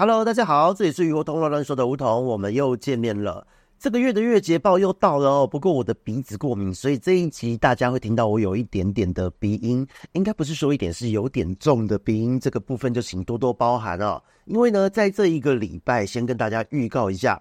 [0.00, 3.46] Hello，大家好，这里是鱼活通乱乱说的梧桐，我们又见面了。
[3.78, 14.18] 这个月的月捷报又到了哦，不过我的鼻子过敏，所以这一集大家会听到我有一点点的鼻音，应该不是说一点，是有点重的鼻音，这个部分就请多多包涵哦。
[14.46, 17.38] 因为呢，在这一个礼拜，先跟大家预告一下，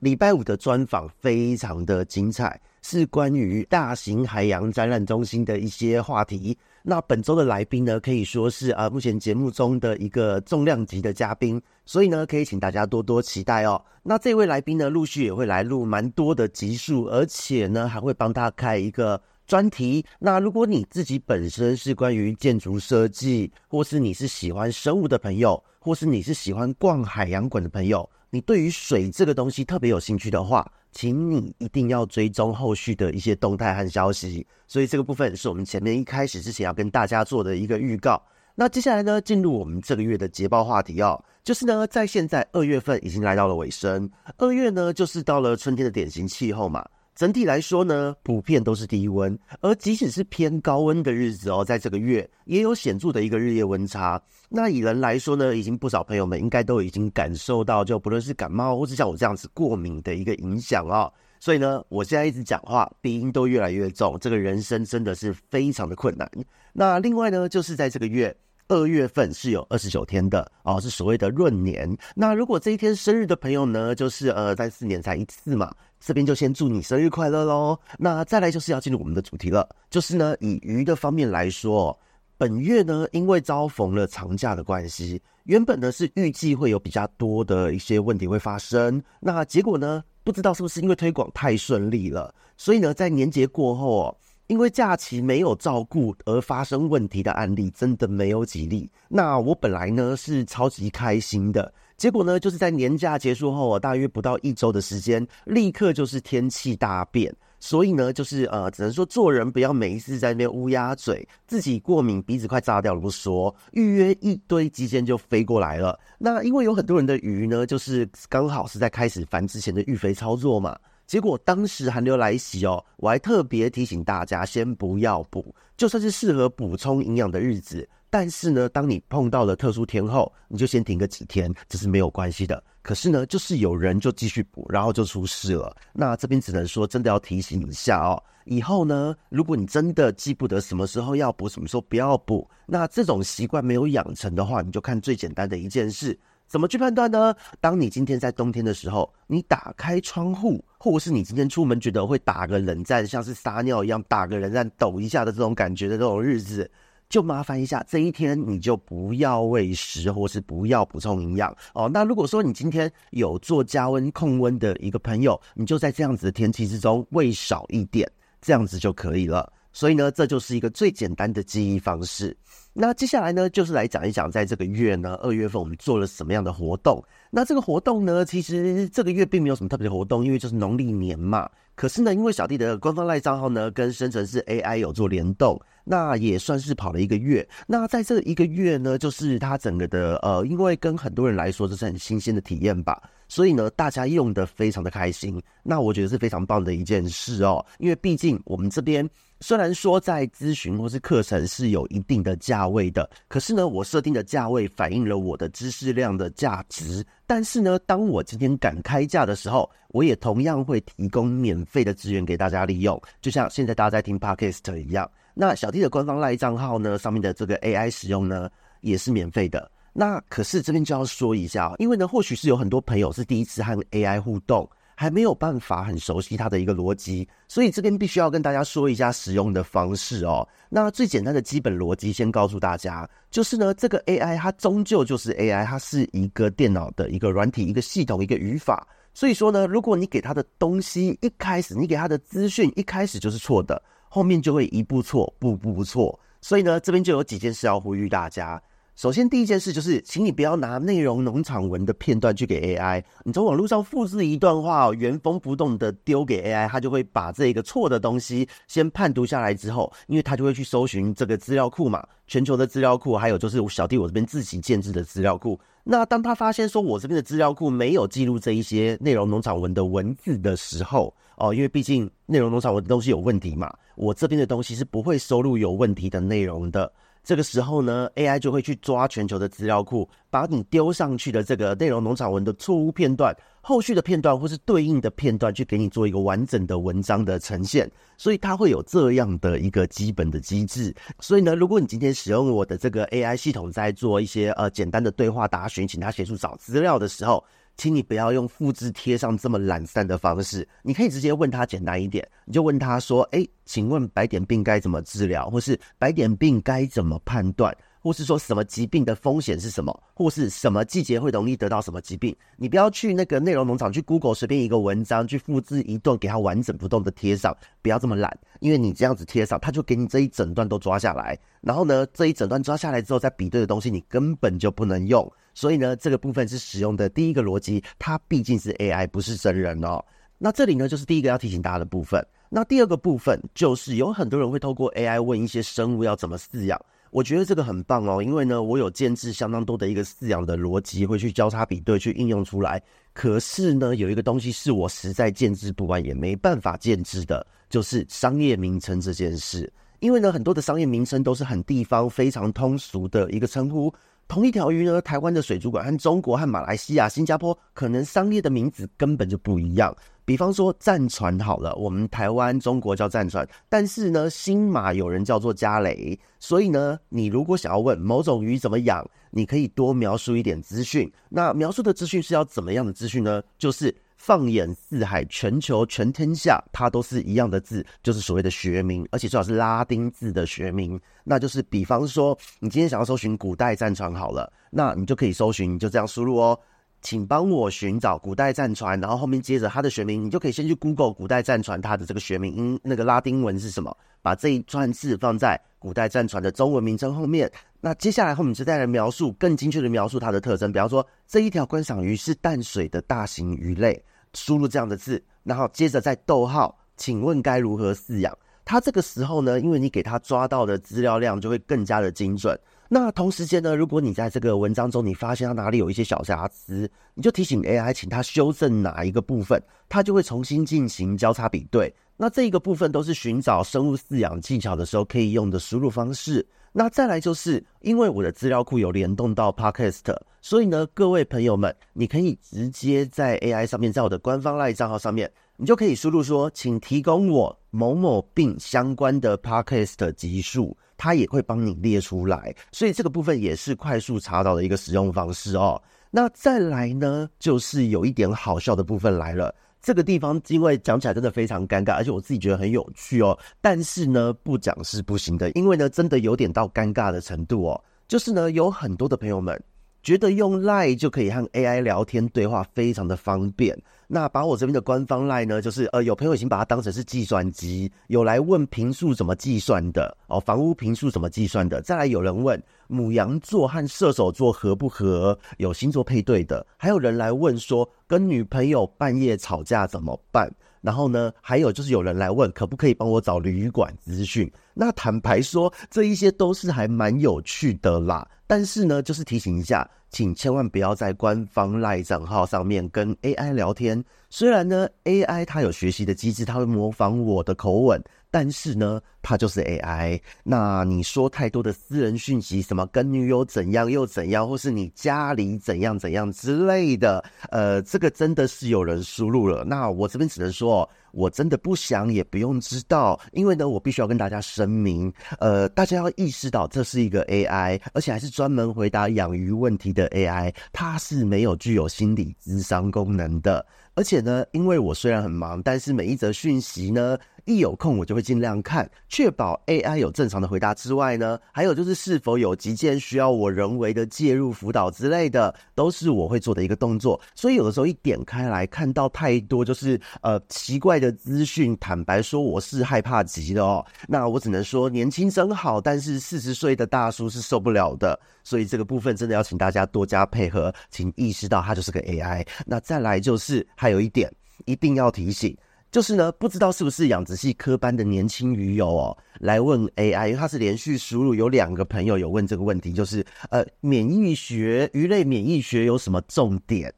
[0.00, 6.58] 礼拜五的专访非常的精彩，是关于大型海洋展览中心的一些话题。
[6.82, 13.82] 那本周的来宾呢，可以说是啊，目前节目中的一个重量级的嘉宾，所以呢，可以请大家多多期待哦。
[14.02, 20.04] 那这位来宾呢，陆续也会来录蛮多的集数，而且呢，还会帮他开一个专题。
[20.18, 38.22] 那如果你自己本身是关于建筑设计，或是你是喜欢生物的朋友，或是你是喜欢逛海洋馆的朋友，你对于水这个东西特别有兴趣的话，请你一定要追踪后续的一些动态和消息，所以这个部分是我们前面一开始之前要跟大家做的一个预告。
[38.54, 46.84] 那接下来呢，进入我们这个月的捷报话题哦，就是呢，在现在二月份已经来到了尾声，二月呢就是到了春天的典型气候嘛。
[47.14, 54.20] 整体来说呢，普遍都是低温，而即使是偏高温的日子哦，在这个月也有显著的一个日夜温差。
[54.48, 61.12] 那以人来说呢，已经不少朋友们应该都已经感受到，就不论是感冒或是像我这样子过敏的一个影响哦。
[61.38, 66.30] 所以呢，我现在一直讲话，鼻音都越来越重，这个人生真的是非常的困难。
[66.72, 68.34] 那另外呢，就是在这个月。
[68.72, 71.92] 二月份是有二十九天的哦，是所谓的闰年。
[72.14, 77.78] 那如果这一天生日的朋友呢，就是呃三四年才一次嘛，这边就先祝你生日快乐喽。
[77.98, 81.96] 那再来就是要进入我们的主题了，就是呢以鱼的方面来说，
[82.36, 94.16] 本月呢因为遭逢了长假的关系，原本呢是预计会有比较多的一些问题会发生，那结果呢不知道是不是因为推广太顺利了，所以呢在年节过后哦。
[94.46, 98.90] 因为假期没有照顾而发生问题的案例真的没有几例。
[99.08, 107.30] 那我本来呢是超级开心的，结果呢就是在年假结束后啊，大约不到一周的时间，立刻就是天气大变。
[107.58, 116.00] 所以呢，就是呃，只能说做人不要每一次在那边乌鸦嘴，自己过敏鼻子快炸掉了不说，预约一堆机间就飞过来了。
[116.18, 120.74] 那因为有很多人的鱼呢，就是刚好是在开始繁殖前的育肥操作嘛。
[121.06, 132.62] 结果当时寒流来袭哦，我还特别提醒大家先不要补，就算是适合补充营养的日子，但是呢，当你碰到了特殊天候，你就先停个几天，这是没有关系的。
[132.82, 135.74] 可是呢，就是有人就继续补，然后就出事了。
[135.92, 146.18] 那这边只能说，真的要提醒一下哦，以后呢，如果你真的记不得什么时候要补，什么时候不要补，那这种习惯没有养成的话，你就看最简单的一件事。
[146.48, 147.32] 怎么去判断呢？
[147.60, 156.68] 当你今天在冬天的时候，你打开窗户，或者是你今天出门觉得会打个冷战，像是撒尿一样打个冷战，抖一下的这种感觉的这种日子，
[157.10, 161.90] 就麻烦一下，这一天你就不要喂食，或是不要补充营养哦。
[161.92, 168.10] 那如果说你今天有做加温控温的一个朋友，你就在这样子的天气之中喂少一点，
[168.40, 169.52] 这样子就可以了。
[169.72, 172.36] 所以呢，这就是一个最简单的记忆方式。
[172.72, 177.02] 那接下来呢，就是来讲一讲，在这个月呢，二月份我们做了什么样的活动。
[177.28, 181.50] 那这个活动呢，其实这个月并没有什么特别的活动，因为就是农历年嘛。
[181.74, 187.46] 可是呢，因为小弟的官方赖账号呢，跟生成式 AI 有做联动，那也算是跑了一个月。
[187.66, 195.42] 那在这一个月呢，就是它整个的呃，因为跟很多人来说这是很新鲜的体验吧，所以呢，大家用的非常的开心。
[195.64, 199.08] 那我觉得是非常棒的一件事哦，因为毕竟我们这边。
[199.42, 207.04] 虽然说在咨询或是课程是有一定的价位的，可是呢，我设定的价位反映了我的知识量的价值。
[207.26, 215.10] 但是呢，当我今天敢开价的时候，我也同样会提供免费的资源给大家利用，就像现在大家在听 Podcast 一样。
[215.32, 218.50] 那小弟的官方 LINE 账号呢，上面的这个 AI 使用呢，
[218.82, 219.70] 也是免费的。
[219.92, 224.68] 那可是这边就要说一下，因为呢，或许是有很多朋友是第一次和 AI 互动。
[225.00, 230.46] 还没有办法很熟悉它的一个逻辑，所以这边必须要跟大家说一下使用的方式哦。
[230.68, 238.86] 那最简单的基本逻辑，先告诉大家，就是呢，这个 AI 它终究就是 AI，它是一个电脑的一个软体、一个系统、一个语法。
[239.14, 246.20] 所以说呢，如果你给它的东西一开始，你给它的资讯一开始就是错的，后面就会一步错，步步错。
[246.42, 248.62] 所以呢，这边就有几件事要呼吁大家。
[249.00, 253.02] 首先，第一件事就是，请你不要拿内容农场文的片段去给 AI。
[253.24, 265.58] 你从网络上复制一段话，原封不动的丢给 AI，它就会把这个错的东西先判读下来之后，因为它就会去搜寻这个资料库嘛，全球的资料库，还有就是小弟我这边自己建制的资料库。
[265.82, 276.92] 那当他发现说我这边的资料库没有记录这一些内容农场文的文字的时候，哦，因为毕竟内容农场文的东西有问题嘛，我这边的东西是不会收录有问题的内容的。
[277.22, 287.90] 这个时候呢，AI 就会去抓全球的资料库，把你丢上去的这个内容农场文的错误片段、后续的片段或是对应的片段，去给你做一个完整的文章的呈现。
[288.16, 290.94] 所以它会有这样的一个基本的机制。
[291.20, 297.44] 所以呢，如果你今天使用我的这个 AI 系统，在做一些呃简单的对话答询，请他协助找资料的时候，
[297.80, 305.48] 请你不要用复制贴上这么懒散的方式，你可以直接问他简单一点，你就问他说：“哎，请问白点病该怎么治疗？
[305.48, 307.74] 或是白点病该怎么判断？
[308.00, 310.02] 或是说什么疾病的风险是什么？
[310.14, 312.34] 或是什么季节会容易得到什么疾病？
[312.56, 330.02] 你不要去那个内容农场去 Google 随便一个文章去复制一段给它完整不动的贴上，不要这么懒，因为你这样子贴上，他就给你这一整段都抓下来，然后呢，这一整段抓下来之后再比对的东西，你根本就不能用。”所以呢，这个部分是使用的第一个逻辑，它毕竟是 AI，不是真人哦。
[330.38, 332.24] 那这里呢，就是第一个要提醒大家的部分。
[332.48, 342.80] 那第二个部分就是有很多人会透过 AI 问一些生物要怎么饲养，我觉得这个很棒哦，因为呢，我有建制相当多的一个饲养的逻辑，会去交叉比对，去应用出来。
[343.12, 349.72] 可是呢，有一个东西是我实在建制不完，也没办法建制的，就是商业名称这件事。
[349.98, 353.92] 因为呢，很多的商业名称都是很地方、非常通俗的一个称呼。
[354.28, 359.92] 同一条鱼呢，台湾的水族馆和中国和马来西亚、新加坡可能商业的名字根本就不一样。
[360.30, 366.16] 比方说战船好了，我们台湾、中国叫战船，但是呢，新马有人叫做加雷。
[366.38, 371.12] 所以呢，你如果想要问某种鱼怎么养，你可以多描述一点资讯。
[371.28, 373.42] 那描述的资讯是要怎么样的资讯呢？
[373.58, 373.92] 就是。
[374.20, 381.00] 放眼四海，全球全天下，它都是一样的字，就是所谓的学名，而且最好是拉丁字的学名。
[381.24, 386.60] 那就是，比方说，你今天想要搜寻古代战船好了，那你就可以搜寻，你就这样输入哦，
[387.02, 397.50] 请帮我寻找古代战船，然后后面接着它的学名，你就可以先去 Google 古代战船它的这个学名，那个拉丁文是什么，把这一串字放在古代战船的中文名称后面。
[397.80, 404.02] 那接下来后面就再来描述更精确的描述它的特征，比方说这一条观赏鱼是淡水的大型鱼类。
[404.32, 408.32] 输入这样的字，然后接着再逗号，请问该如何饲养？
[408.64, 412.56] 它这个时候呢，因为你给它抓到的资料量就会更加的精准。
[412.92, 421.94] 那同时间呢，如果你在这个文章中你发现它哪里有一些小瑕疵，你就提醒 AI，请它修正哪一个部分，它就会重新进行交叉比对。
[422.16, 426.44] 那这一个部分都是寻找生物饲养技巧的时候可以用的输入方式。
[426.72, 442.54] 那再来就是，因为我的资料库有联动到 Podcast，所以呢，各位朋友们，你可以直接在 AI 上面，在我的官方 LINE 账号上面，你就可以输入说，请提供我某某病相关的 Podcast 集数，它也会帮你列出来。
[442.70, 445.82] 所以这个部分也是快速查到的一个使用方式哦。
[446.12, 449.52] 那再来呢，就是有一点好笑的部分来了。
[449.82, 453.38] 这个地方因为讲起来真的非常尴尬，而且我自己觉得很有趣哦。
[453.60, 457.84] 但是呢，不讲是不行的，因为呢，真的有点到尴尬的程度哦。
[458.06, 459.60] 就是呢，有很多的朋友们
[460.02, 463.76] 觉得用 LINE 就可以和 AI 聊天对话，非常的方便。
[464.08, 471.80] 那把我这边的官方 LINE 呢，就是呃，有朋友已经把它当成是计算机，有来问平数怎么计算的哦，房屋平数怎么计算的。
[471.82, 476.66] 再来有人问母羊座和射手座合不合，有星座配对的。
[476.76, 480.50] 还有人来问说跟女朋友半夜吵架怎么办？
[480.80, 484.50] 然后呢，还有就是有人来问可不可以帮我找旅馆资讯。
[484.74, 488.26] 那坦白说，这一些都是还蛮有趣的啦。
[488.50, 489.88] 但是呢，就是提醒一下。
[490.10, 494.04] 请千万不要在官方赖账号上面跟 AI 聊天。
[494.28, 498.02] 虽然呢，AI 它有学习的机制，它会模仿我的口吻。
[498.30, 500.20] 但是呢，它就是 AI。
[500.44, 509.64] 那你说太多的私人讯息，什么跟女友怎样又怎样，或是你家里怎样怎样之类的，呃，这个真的是有人输入了。
[509.64, 523.66] 那我这边只能说，我真的不想也不用知道，因为呢，我必须要跟大家声明，呃，大家要意识到这是一个 AI，而且还是专门回答养鱼问题的 AI，它是没有具有心理智商功能的。
[523.94, 527.18] 而且呢，因为我虽然很忙，但是每一则讯息呢，
[527.50, 537.20] 一有空我就会尽量看，确保 AI 有正常的回答之外呢，还有就是是否有急件需要我人为的介入辅导之类的，都是我会做的一个动作。
[537.34, 543.84] 所以有的时候一点开来看到太多就是呃奇怪的资讯，坦白说我是害怕极的哦。
[544.06, 548.16] 那我只能说年轻真好，但是四十岁的大叔是受不了的。
[548.44, 552.46] 所以这个部分真的要请大家多加配合，请意识到它就是个 AI。
[552.64, 554.32] 那再来就是还有一点
[554.66, 555.56] 一定要提醒。
[555.90, 566.94] 就是呢，不知道是不是养殖系科班的年轻鱼友哦，来问 AI，因为他是连续输入，有两个朋友有问这个问题，就是呃，免疫学鱼类免疫学有什么重点？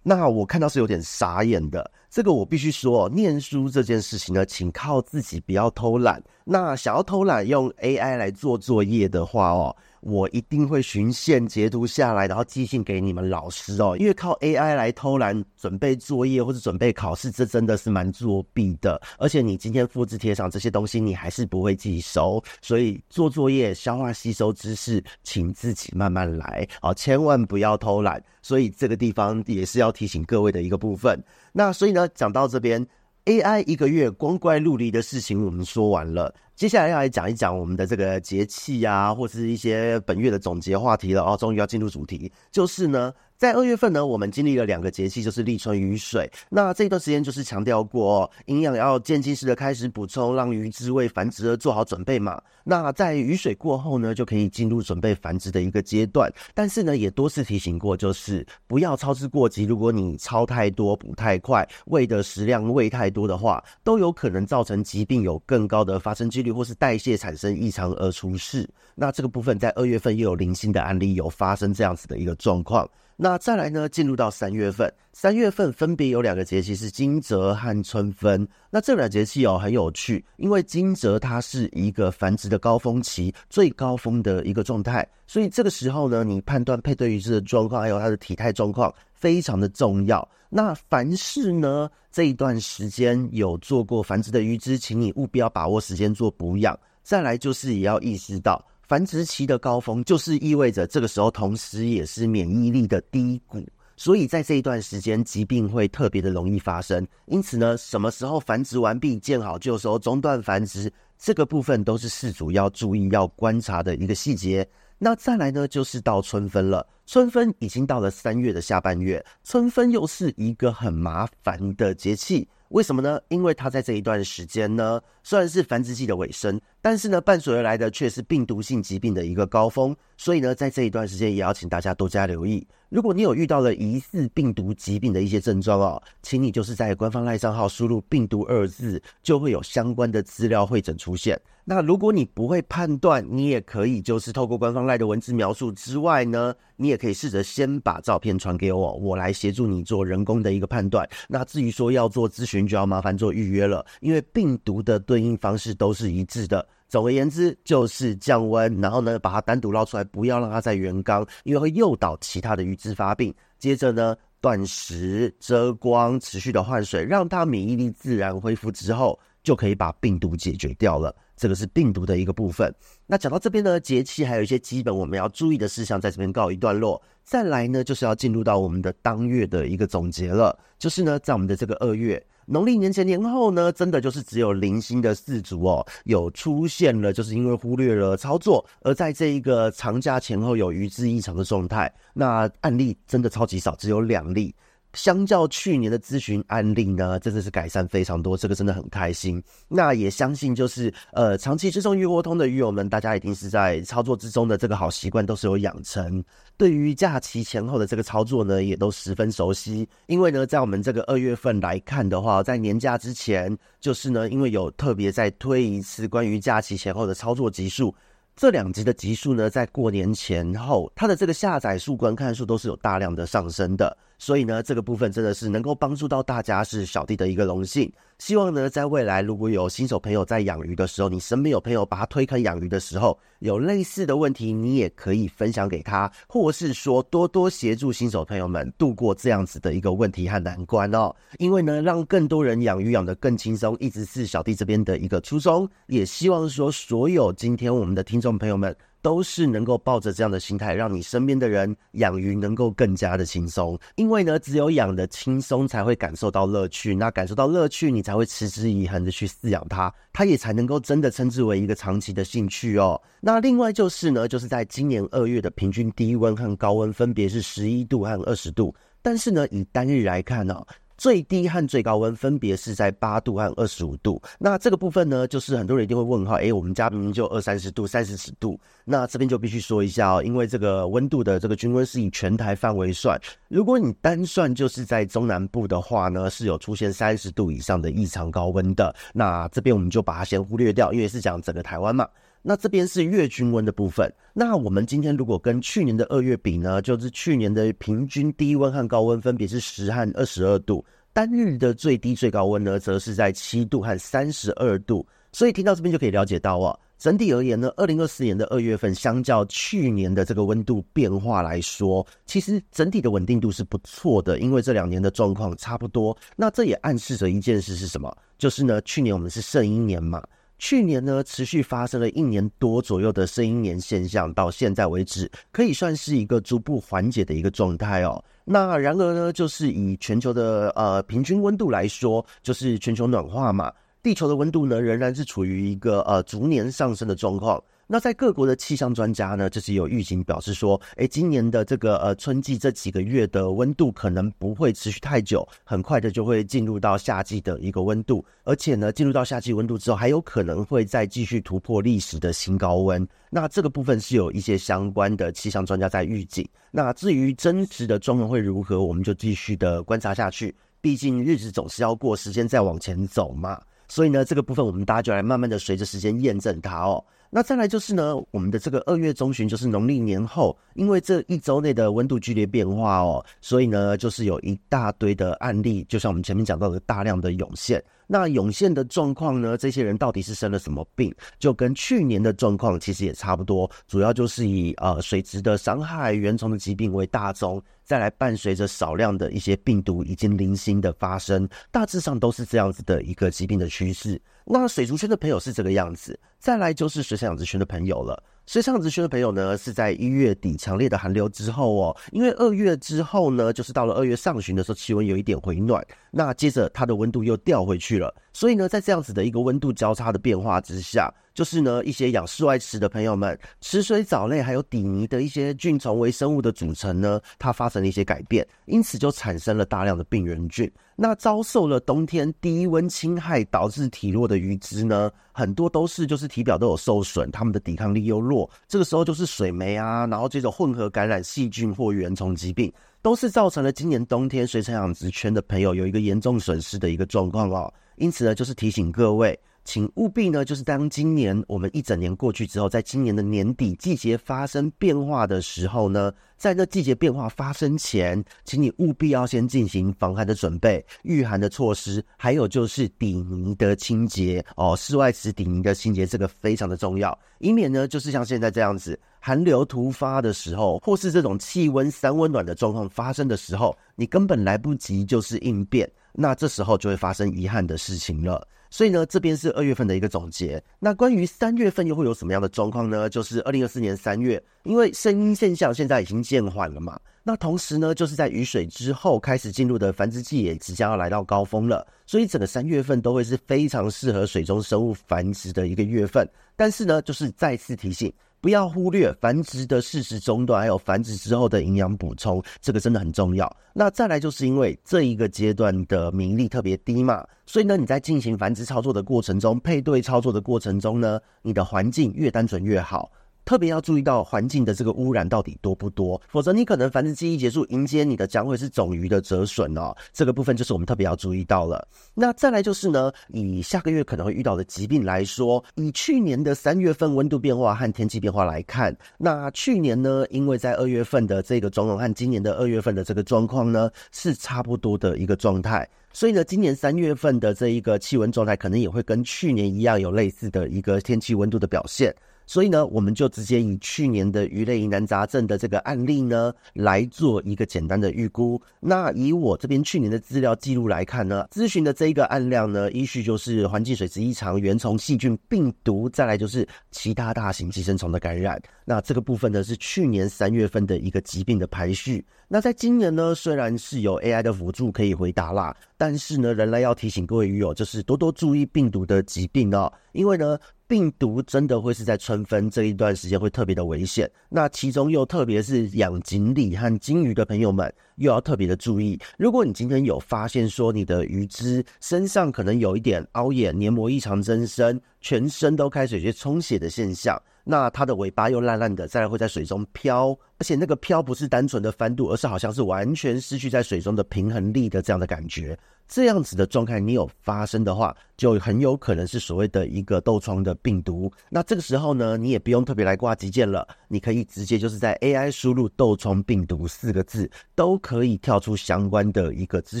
[0.02, 1.88] 那我看到是有点傻眼的。
[2.10, 6.20] 这个我必须说，念书这件事情呢，请靠自己，不要偷懒。
[6.44, 9.74] 那想要偷懒用 AI 来做作业的话哦。
[10.02, 13.96] 我一定会循线截图下来，然后寄信给你们老师哦。
[13.96, 19.00] 因为靠 AI 来偷懒准备作业或者准备考试，这真的是蛮作弊的。
[19.16, 22.42] 而且你今天复制贴上这些东西，你还是不会记熟。
[22.60, 28.20] 所以做作业、消化吸收知识，请自己慢慢来哦，千万不要偷懒。
[28.42, 31.22] 所以这个地方也是要提醒各位的一个部分。
[31.52, 32.84] 那所以呢，讲到这边。
[33.26, 41.36] AI 一个月光怪陆离的事情我们说完了，接下来要来讲一讲我们的这个节气啊，或是一些本月的总结话题了哦。
[41.38, 43.12] 终于要进入主题，就是呢。
[43.42, 46.30] 在二月份呢，我们经历了两个节气，就是立春雨水。
[46.48, 52.40] 那这一段时间就是强调过哦，营养要渐进式的开始补充，让鱼只为繁殖而做好准备嘛。
[52.62, 56.32] 那在雨水过后呢，就可以进入准备繁殖的一个阶段。
[56.54, 59.64] 但是呢，也多次提醒过，就是不要操之过急。
[59.64, 68.70] 如果你操太多、补太快，喂的食量喂太多的话，都有可能造成疾病有更高的发生几率，或是代谢产生异常而出事。
[68.94, 72.88] 那这个部分在二月份又有零星的案例有发生这样子的一个状况。
[73.16, 78.46] 那再来呢，进入到三月份，三月份分别有两个节气是惊蛰和春分。
[78.70, 90.26] 那这两节气哦很有趣，因为惊蛰它是一个繁殖的高峰期，最高峰的一个状态，所以这个时候呢，你判断配对鱼只的状况还有它的体态状况非常的重要。
[90.48, 96.78] 那凡是呢这一段时间有做过繁殖的鱼只，请你务必要把握时间做补养。
[97.02, 98.64] 再来就是也要意识到。
[98.86, 103.64] 繁殖期的高峰，就是意味着这个时候，同时也是免疫力的低谷，
[103.96, 107.06] 所以在这一段时间，疾病会特别的容易发生。
[107.26, 114.68] 因此呢，什么时候繁殖完毕，见好就收，中断繁殖，这个部分都是饲主要注意、要观察的一个细节。
[114.98, 116.86] 那再来呢，就是到春分了。
[117.06, 122.46] 春分已经到了三月的下半月，春分又是一个很麻烦的节气。
[122.68, 123.20] 为什么呢？
[123.28, 129.96] 因为它在这一段时间呢，虽然是繁殖季的尾声，但是呢，伴随而来的却是病毒性疾病的一个高峰。
[130.18, 132.66] 所以呢，在这一段时间，也要请大家多加留意。
[132.88, 141.40] 如果你有遇到了疑似病毒疾病的一些症状哦，请你就是在官方赖账号输入“病毒”二字，就会有相关的资料会诊出现。
[141.64, 151.08] 那如果你不会判断，你也可以就是透过官方赖的文字描述之外呢，你也可以试着先把照片传给我，我来协助你做人工的一个判断。
[151.28, 156.66] 那至于说要做咨询，就要麻烦做预约了，因为病毒的对应方式都是一致的。
[156.92, 163.34] 总而言之，就是降温，然后呢，把它单独捞出来，不要让它在原缸，因为会诱导其他的鱼只发病。
[163.58, 171.16] 接着呢，断食、遮光、持续的换水，让它免疫力自然恢复之后，就可以把病毒解决掉了。
[171.34, 172.70] 这个是病毒的一个部分。
[173.06, 177.02] 那讲到这边呢，节气还有一些基本我们要注意的事项，在这边告一段落。
[177.24, 180.58] 再来呢，就是要进入到我们的当月的一个总结了。
[180.78, 191.92] 就是呢，在我们的这个二月，农历年前年后呢，真的就是只有零星的四足哦，有出现了，就是因为忽略了操作，而在这一个长假前后有鱼只异常的状态。
[192.12, 194.54] 那案例真的超级少，只有两例。
[194.94, 199.42] 相较去年的咨询案例呢，真的是改善非常多，这个真的很开心。
[199.68, 206.22] 那也相信就是呃，长期追踪鱼活通的鱼友们，大家一定是在操作之中的这个好习惯都是有养成。
[206.56, 209.88] 对于假期前后的这个操作呢，也都十分熟悉。
[210.06, 217.94] 因为呢，在我们这个二月份来看的话，在年假之前，就是呢，因为有特别再推一次关于假期前后的操作集数。
[218.34, 227.92] 这两集的集数呢，在过年前后，它的这个下载数、观看数都是有大量的上升的，所以呢，这个部分真的是能够帮助到大家，是小弟的一个荣幸。
[228.20, 241.12] 希望呢，在未来如果有新手朋友在养鱼的时候，你身边有朋友把他推坑养鱼的时候，有类似的问题，你也可以分享给他，或是说多多协助新手朋友们度过这样子的一个问题和难关哦。
[241.38, 245.68] 因为呢，让更多人养鱼养得更轻松，一直是小弟这边的一个初衷。
[245.88, 248.72] 也希望说，所有今天我们的听众朋友们。
[249.02, 253.78] 都是能够抱着这样的心态，让你身边的人养鱼能够更加的轻松。
[253.96, 256.94] 因为呢，只有养的轻松，才会感受到乐趣。
[256.94, 263.00] 那感受到乐趣，你才会持之以恒的去饲养它，它也才能够真的称之为一个长期的兴趣哦。
[263.20, 270.66] 那另外就是呢，就是在今年二月的平均低温和高温分别是十一度和二十度，但是呢，以单日来看呢、哦。
[271.02, 274.22] 最低和最高温分别是在八度和二十五度。
[274.38, 278.56] 那这个部分呢，就是很多人一定会问哈，诶，我们家明明就二三十度、三四十度。
[278.84, 283.20] 那这边就必须说一下哦，因为这个温度的这个均温是以全台范围算。
[283.48, 288.94] 如果你单算就是在中南部的话呢，是有出现三十度以上的异常高温的。
[289.12, 292.08] 那这边我们就把它先忽略掉，因为是讲整个台湾嘛。
[292.42, 294.12] 那这边是月均温的部分。
[294.34, 305.06] 那我们今天如果跟去年的二月比呢，就是去年的平均低温和高温分别是十和二十二度，单日的最低最高温呢，则是在七度和三十二度。
[305.30, 316.14] 所以听到这边就可以了解到啊，整体而言呢，二零二四年的二月份相较去年的这个温度变化来说，其实整体的稳定度是不错的，因为这两年的状况差不多。
[316.36, 318.14] 那这也暗示着一件事是什么？
[318.36, 320.22] 就是呢，去年我们是圣婴年嘛。
[320.62, 328.24] 去年呢，持续发生了一年多左右的声音年现象，到现在为止，可以算是一个逐步缓解的一个状态哦。
[328.44, 333.72] 那然而呢，就是以全球的呃平均温度来说，就是全球暖化嘛，
[334.04, 337.60] 地球的温度呢仍然是处于一个呃逐年上升的状况。
[337.92, 353.06] 那在各国的气象专家呢，就是有预警表示说，诶，今年的这个呃春季这几个月的温度可能不会持续太久，很快的就会进入到夏季的一个温度，而且呢，进入到夏季温度之后，还有可能会再继续突破历史的新高温。
[353.28, 356.48] 那这个部分是有一些相关的气象专家在预警。
[356.70, 360.54] 那至于真实的状况会如何，我们就继续的观察下去。
[360.80, 363.60] 毕竟日子总是要过，时间再往前走嘛。
[363.86, 367.04] 所以呢，这个部分我们大家就来慢慢的随着时间验证它哦。
[367.34, 377.82] 那再来就是呢，我们的这个二月中旬就是农历年后，因为这一周内的温度剧烈变化哦，所以呢，就是有一大堆的案例，就像我们前面讲到的大量的涌现。
[378.06, 381.10] 那涌现的状况呢，这些人到底是生了什么病？
[381.38, 394.20] 就跟去年的状况其实也差不多，主要就是以呃水质的伤害、原虫的疾病为大宗，再来伴随着少量的一些病毒已经零星的发生，大致上都是这样子的一个疾病的趋势。
[394.44, 398.22] 那水族圈的朋友是这个样子，再来就是水产养殖圈的朋友了。
[398.44, 420.70] 水产养殖圈的朋友呢，是在一月底强烈的寒流之后哦，因为二月之后呢，就是到了二月上旬的时候，气温有一点回暖，那接着它的温度又掉回去了，所以呢，在这样子的一个温度交叉的变化之下，就是呢，一些养室外池的朋友们，池水藻类还有底泥的一些菌虫微生物的组成呢，它发生了一些改变，因此就产生了大量的病原菌。
[421.02, 437.74] 那遭受了冬天低温侵害导致体弱的鱼只呢，很多都是就是体表都有受损，它们的抵抗力又弱，这个时候就是水霉啊，然后这种混合感染细菌或原虫疾病，都是造成了今年冬天水产养殖圈的朋友有一个严重损失的一个状况哦。
[437.96, 439.36] 因此呢，就是提醒各位。
[439.64, 468.44] 请务必呢，就是当今年我们一整年过去之后，在今年的年底季节发生变化的时候呢，在那季节变化发生前，请你务必要先进行防寒的准备、御寒的措施，还有就是底泥的清洁哦，室外池底泥的清洁，这个非常的重要，以免呢，就是像现在这样子寒流突发的时候，或是这种气温三温暖的状况发生的时候，你根本来不及就是应变，那这时候就会发生遗憾的事情了。
[468.72, 470.60] 所以呢，这边是二月份的一个总结。
[470.78, 473.06] 那关于三月份又会有什么样的状况呢？
[473.06, 476.98] 就是二零二四年三月，因为声音现象现在已经渐缓了嘛。
[477.22, 481.86] 那同时呢，就是在雨水之后开始进入的繁殖季也即将要来到高峰了。
[482.06, 486.26] 所以整个三月份都会是非常适合水中生物繁殖的一个月份。
[486.56, 488.10] 但是呢，就是再次提醒。
[488.42, 493.48] 不要忽略繁殖的事实中断，还有繁殖之后的营养补充，这个真的很重要。
[493.72, 503.08] 那再来就是因为这一个阶段的名利特别低嘛，所以呢，你在进行繁殖操作的过程中，配对操作的过程中呢，你的环境越单纯越好。
[503.44, 509.94] 特别要注意到环境的这个污染到底多不多，否则你可能繁殖季一结束，迎接你的将会是种鱼的折损哦。
[510.12, 511.86] 这个部分就是我们特别要注意到了。
[512.14, 532.14] 那再来就是呢，以下个月可能会遇到的疾病来说，以去年的三月份温度变化和天气变化来看，那去年呢，因为在二月份的这个状况和今年的二月份的这个状况呢，是差不多的一个状态，所以呢，今年三月份的这一个气温状态可能也会跟去年一样有类似的一个天气温度的表现。
[532.46, 538.60] 所以呢，我们就直接以去年的鱼类疑难杂症的这个案例呢，来做一个简单的预估。
[538.80, 548.60] 那以我这边去年的资料记录来看呢，咨询的这一个案量呢，依序就是环境水质异常、原虫、细菌、病毒，再来就是其他大型寄生虫的感染。
[548.84, 552.24] 那这个部分呢，是去年三月份的一个疾病的排序。
[552.48, 560.58] 那在今年呢，虽然是有 AI 的辅助可以回答啦，但是呢，仍然要提醒各位鱼友，就是多多注意病毒的疾病哦，因为呢。
[560.92, 569.18] 病毒真的会是在春分这一段时间会特别的危险，那其中又特别是养锦鲤和金鱼的朋友们，又要特别的注意。
[569.38, 585.78] 如果你今天有发现说你的鱼只身上可能有一点凹眼、黏膜异常增生，全身都开始有些充血的现象，那它的尾巴又烂烂的，再来会在水中飘，而且那个飘不是单纯的翻肚，而是好像是完全失去在水中的平衡力的这样的感觉。
[586.08, 591.32] 这样子的状态你有发生的话，就很有可能是所谓的一个痘疮的病毒。
[591.48, 600.00] 那这个时候呢，你也不用特别来挂急件了，你可以直接就是在 AI 输入“痘疮病毒”四个字，都可以跳出相关的一个资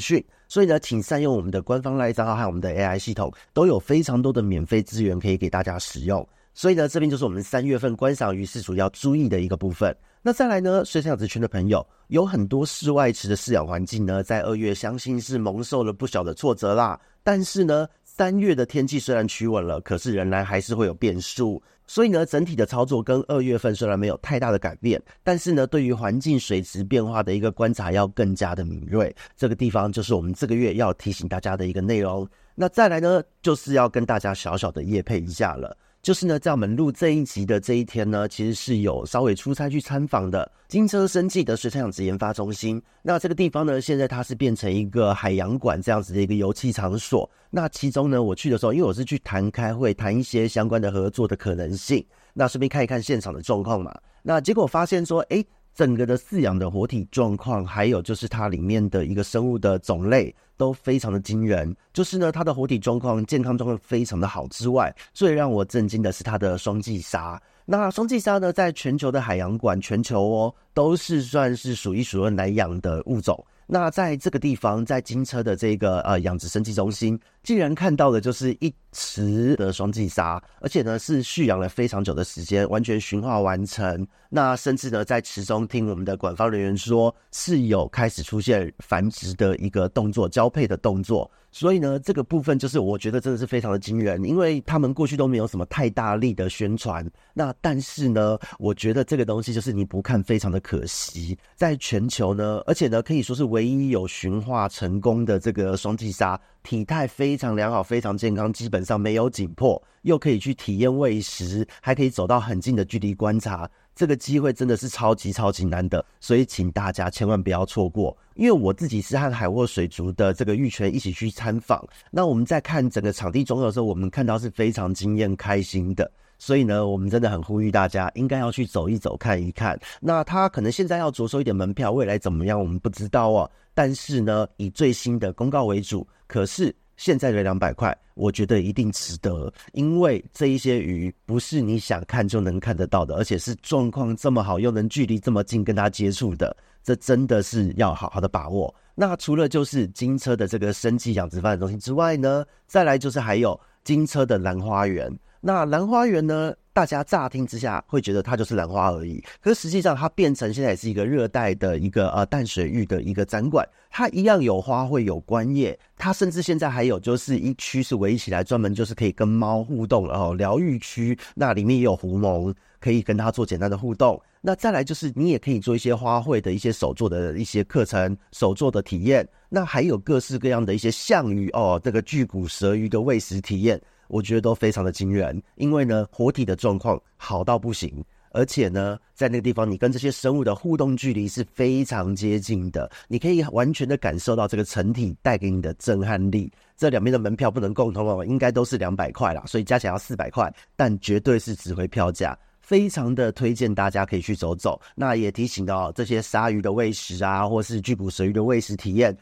[0.00, 0.22] 讯。
[0.48, 6.28] 所以呢，请善用我们的官方赖账号和我们的 AI 系统，都有非常多的免费资源可以给大家使用。
[6.54, 9.96] 所以呢，这边就是我们三月份观赏鱼饲主要注意的一个部分。
[10.22, 17.00] 那再来呢，水产养殖圈的朋友，有很多室外池的饲养环境呢，在二月相信是蒙受了不小的挫折啦。
[17.24, 21.60] 但是呢，三月的天气虽然趋稳了，可是仍然还是会有变数。
[21.88, 29.14] 所以呢，整体的操作跟二月份虽然没有太大的改变，但是呢，对于环境水质变化的一个观察要更加的敏锐。
[29.36, 32.26] 这个地方就是我们这个月要提醒大家的一个内容。
[32.54, 35.76] 那再来呢，就是要跟大家小小的业配一下了。
[36.02, 42.82] 就是呢，在我们录这一集的这一天呢，其实是有稍微出差去参访的金车生技的水产养殖研发中心。
[43.02, 47.30] 那这个地方呢，现在它是变成一个海洋馆这样子的一个游憩场所。
[47.50, 53.96] 那其中呢，我去的时候，因为我是去谈开会，谈一些相关的合作的可能性，那顺便看一看现场的状况嘛。
[54.24, 55.46] 那结果发现说，诶。
[55.74, 61.74] 整个的饲养的活体状况，还有就是它里面的一个生物的种类都非常的惊人。
[61.92, 67.40] 就是呢，它的活体状况、健康状况非常的好之外，最让我震惊的是它的双髻鲨。
[67.64, 73.42] 那双髻鲨呢，在全球的海洋馆，全球哦都是算是数一数二难养的物种。
[73.72, 84.06] 那在这个地方，在金车的这个呃养殖生计中心，竟然看到的就是一池的双髻鲨，而且呢是蓄养了非常久的时间，完全驯化完成。
[84.28, 91.30] 那甚至呢，在池中听我们的管方人员说，是有开始出现繁殖的一个动作，交配的动作。
[91.52, 97.08] 所以呢，这个部分就是我觉得真的是非常的惊人，因为他们过去都没有什么太大力的宣传。
[97.34, 101.38] 那但是呢，我觉得这个东西就是你不看非常的可惜。
[101.54, 113.68] 在全球呢，而且呢，可以说是唯一有驯化成功的这个双髻鲨，体态非常良好，非常健康，基本上没有紧迫，又可以去体验喂食，还可以走到很近的距离观察。
[113.94, 118.16] 这个机会真的是超级超级难得，所以请大家千万不要错过。
[118.34, 126.10] 因为我自己是和海沃水族的这个玉泉一起去参访，那我们在看整个场地装修的时候，我们看到是非常惊艳、开心的。
[126.42, 129.78] 所以呢，我们真的很呼吁大家应该要去走一走、看一看。
[130.00, 133.48] 那他可能现在要着收一点门票，未来怎么样我们不知道哦。
[133.74, 136.04] 但是呢，以最新的公告为主。
[136.26, 136.74] 可是。
[136.98, 148.72] 现在的两百块，我觉得一定值得，因为这一些鱼不是你想看就能看得到的，而且是状况这么好，又能距离这么近跟它接触的，这真的是要好好的把握。
[148.94, 155.10] 那除了就是金车的这个生计养殖发展中心之外呢，再来就是还有金车的兰花园。
[155.44, 174.22] 那兰花园呢，大家乍听之下会觉得它就是兰花而已，可是实际上它变成现在也是一个热带的一个呃淡水域的一个展馆，它一样有花卉有观叶，它甚至现在还有就是一区是围起来专门就是可以跟猫互动，然后疗愈区，那里面也有狐獴可以跟它做简单的互动。
[174.40, 183.80] 那再来就是你也可以做一些花卉的一些手作的一些课程，手作的体验，那还有各式各样的一些象鱼哦，这个巨骨舌鱼的喂食体验。
[184.12, 196.52] 我觉得都非常的惊人，因为呢，活体的状况好到不行，而且呢，在那个地方，你跟这些生物的互动距离是非常接近的，你可以完全的感受到这个成体带给你的震撼力。
[196.76, 204.78] 这两边的门票不能共通哦，应该都是两百块啦，所以加起来要四百块，但绝对是值回票价，非常的推荐大家可以去走走。
[204.94, 209.16] 那也提醒到这些鲨鱼的喂食啊，或是巨骨舌鱼的喂食体验。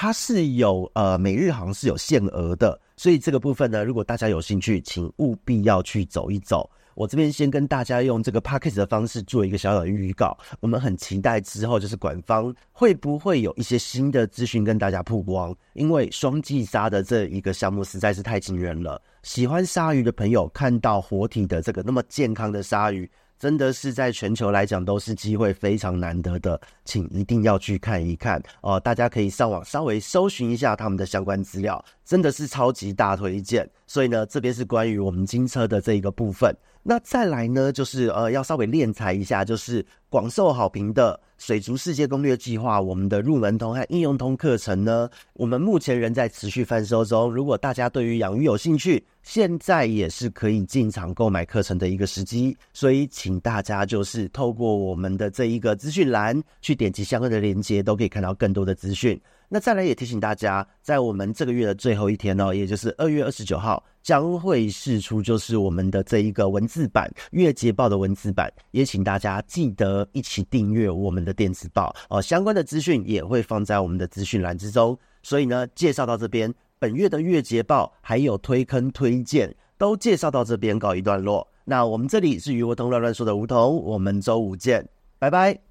[0.00, 6.70] 它是有呃每日好像是有限额的，所以这个部分呢，如果大家有兴趣，请务必要去走一走。
[6.94, 19.02] 我这边先跟大家用这个 podcast 的方式做一个小小的预告，我们很期待之后就是馆方会不会有一些新的资讯跟大家曝光，因为双髻鲨的这一个项目实在是太惊人了。
[19.22, 23.06] 喜欢鲨鱼的朋友看到活体的这个那么健康的鲨鱼。
[23.40, 28.78] 真的是在全球来讲都是机会非常难得的，请一定要去看一看哦！
[28.78, 33.66] 大家可以上网稍微搜寻一下他们的相关资料，真的是超级大推荐。
[33.90, 36.56] 所以呢，这边是关于我们金车的这一个部分。
[36.80, 47.34] 那再来呢，就是呃，要稍微敛财一下，就是广受好评的水族世界攻略计划，我们的入门通和应用通课程呢，我们目前仍在持续贩售中。
[47.34, 52.56] 如果大家对于养鱼有兴趣，现在也是可以进场购买课程的一个时机。
[52.72, 59.20] 所以，请大家就是透过我们的这一个资讯栏去点击相关的链接，都可以看到更多的资讯。
[59.52, 72.22] 那再来也提醒大家，在我们这个月的最后一天哦，也就是二月二十九号，将会试出就是我们的这一个文字版月结报的文字版，也请大家记得一起订阅我们的电子报哦。
[72.22, 74.96] 相关的资讯也会放在我们的资讯栏之中。
[75.24, 81.44] 所以呢，介绍到这边，本月的月结报还有推坑推荐都介绍到这边告一段落。
[81.64, 85.69] 那我们这里是鱼活通乱乱说的梧桐，我们周五见，拜拜。